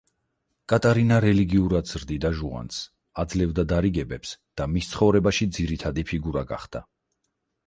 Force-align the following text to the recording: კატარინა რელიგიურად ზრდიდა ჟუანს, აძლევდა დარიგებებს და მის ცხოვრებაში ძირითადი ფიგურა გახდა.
კატარინა 0.71 1.17
რელიგიურად 1.25 1.91
ზრდიდა 1.91 2.31
ჟუანს, 2.39 2.79
აძლევდა 3.25 3.67
დარიგებებს 3.75 4.33
და 4.63 4.69
მის 4.73 4.91
ცხოვრებაში 4.95 5.49
ძირითადი 5.61 6.07
ფიგურა 6.13 6.45
გახდა. 6.55 6.85